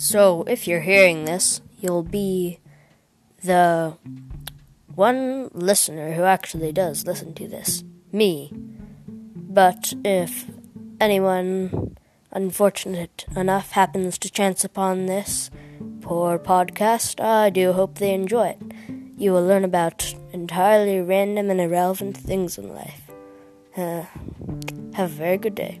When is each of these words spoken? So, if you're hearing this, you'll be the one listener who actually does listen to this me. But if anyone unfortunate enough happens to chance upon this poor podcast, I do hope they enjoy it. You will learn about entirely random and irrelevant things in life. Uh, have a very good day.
So, 0.00 0.44
if 0.46 0.68
you're 0.68 0.82
hearing 0.82 1.24
this, 1.24 1.60
you'll 1.80 2.04
be 2.04 2.60
the 3.42 3.96
one 4.94 5.50
listener 5.52 6.12
who 6.12 6.22
actually 6.22 6.70
does 6.70 7.04
listen 7.04 7.34
to 7.34 7.48
this 7.48 7.82
me. 8.12 8.52
But 9.34 9.94
if 10.04 10.44
anyone 11.00 11.96
unfortunate 12.30 13.26
enough 13.34 13.72
happens 13.72 14.18
to 14.18 14.30
chance 14.30 14.64
upon 14.64 15.06
this 15.06 15.50
poor 16.00 16.38
podcast, 16.38 17.18
I 17.18 17.50
do 17.50 17.72
hope 17.72 17.98
they 17.98 18.14
enjoy 18.14 18.50
it. 18.50 18.62
You 19.16 19.32
will 19.32 19.44
learn 19.44 19.64
about 19.64 20.14
entirely 20.32 21.00
random 21.00 21.50
and 21.50 21.60
irrelevant 21.60 22.16
things 22.16 22.56
in 22.56 22.72
life. 22.72 23.10
Uh, 23.76 24.04
have 24.94 25.10
a 25.10 25.16
very 25.16 25.38
good 25.38 25.56
day. 25.56 25.80